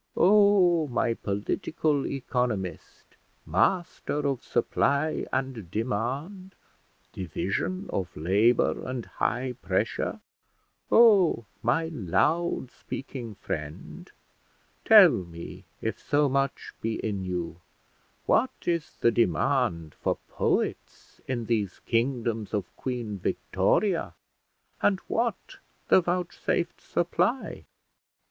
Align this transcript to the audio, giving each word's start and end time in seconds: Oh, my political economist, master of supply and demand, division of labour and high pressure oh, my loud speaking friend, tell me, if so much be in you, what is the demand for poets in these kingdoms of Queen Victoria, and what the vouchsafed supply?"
Oh, 0.17 0.87
my 0.87 1.13
political 1.13 2.07
economist, 2.07 3.05
master 3.45 4.25
of 4.27 4.43
supply 4.43 5.27
and 5.31 5.69
demand, 5.69 6.55
division 7.13 7.87
of 7.93 8.17
labour 8.17 8.81
and 8.83 9.05
high 9.05 9.53
pressure 9.61 10.19
oh, 10.91 11.45
my 11.61 11.89
loud 11.89 12.71
speaking 12.71 13.35
friend, 13.35 14.11
tell 14.85 15.11
me, 15.11 15.65
if 15.83 15.99
so 15.99 16.27
much 16.27 16.73
be 16.81 16.95
in 17.05 17.23
you, 17.23 17.61
what 18.25 18.49
is 18.65 18.95
the 19.01 19.11
demand 19.11 19.93
for 20.01 20.15
poets 20.29 21.21
in 21.27 21.45
these 21.45 21.77
kingdoms 21.85 22.55
of 22.55 22.75
Queen 22.75 23.19
Victoria, 23.19 24.15
and 24.81 24.99
what 25.01 25.57
the 25.89 26.01
vouchsafed 26.01 26.81
supply?" 26.81 27.65